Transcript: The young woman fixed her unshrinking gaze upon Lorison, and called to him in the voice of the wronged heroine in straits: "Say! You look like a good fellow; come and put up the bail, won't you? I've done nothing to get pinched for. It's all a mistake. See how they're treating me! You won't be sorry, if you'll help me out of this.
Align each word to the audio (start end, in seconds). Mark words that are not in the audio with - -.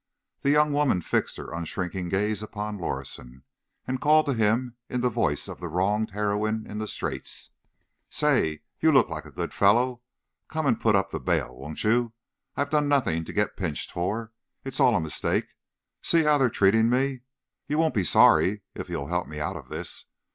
The 0.41 0.49
young 0.49 0.73
woman 0.73 1.01
fixed 1.01 1.37
her 1.37 1.51
unshrinking 1.51 2.09
gaze 2.09 2.41
upon 2.41 2.79
Lorison, 2.79 3.43
and 3.85 4.01
called 4.01 4.25
to 4.25 4.33
him 4.33 4.75
in 4.89 5.01
the 5.01 5.11
voice 5.11 5.47
of 5.47 5.59
the 5.59 5.67
wronged 5.67 6.09
heroine 6.09 6.65
in 6.65 6.83
straits: 6.87 7.51
"Say! 8.09 8.61
You 8.79 8.91
look 8.91 9.09
like 9.09 9.25
a 9.25 9.31
good 9.31 9.53
fellow; 9.53 10.01
come 10.47 10.65
and 10.65 10.79
put 10.81 10.95
up 10.95 11.11
the 11.11 11.19
bail, 11.19 11.55
won't 11.55 11.83
you? 11.83 12.13
I've 12.57 12.71
done 12.71 12.87
nothing 12.87 13.25
to 13.25 13.31
get 13.31 13.55
pinched 13.55 13.91
for. 13.91 14.31
It's 14.65 14.79
all 14.79 14.95
a 14.95 14.99
mistake. 14.99 15.49
See 16.01 16.23
how 16.23 16.39
they're 16.39 16.49
treating 16.49 16.89
me! 16.89 17.21
You 17.67 17.77
won't 17.77 17.93
be 17.93 18.03
sorry, 18.03 18.63
if 18.73 18.89
you'll 18.89 19.05
help 19.05 19.27
me 19.27 19.39
out 19.39 19.55
of 19.55 19.69
this. 19.69 20.05